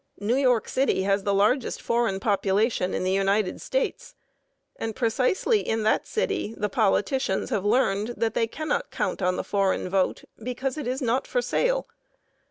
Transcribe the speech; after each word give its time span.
New 0.19 0.33
York 0.35 0.67
City 0.67 1.03
has 1.03 1.21
the 1.25 1.31
largest 1.31 1.79
foreign 1.79 2.19
population 2.19 2.91
in 2.95 3.03
the 3.03 3.11
United 3.11 3.61
States, 3.61 4.15
and 4.77 4.95
precisely 4.95 5.59
in 5.59 5.83
that 5.83 6.07
city 6.07 6.55
the 6.57 6.69
politicians 6.69 7.51
have 7.51 7.63
learned 7.63 8.15
that 8.17 8.33
they 8.33 8.47
cannot 8.47 8.89
count 8.89 9.21
on 9.21 9.35
the 9.35 9.43
foreign 9.43 9.87
vote, 9.89 10.23
because 10.41 10.75
it 10.75 10.87
is 10.87 11.03
not 11.03 11.27
for 11.27 11.39
sale. 11.39 11.85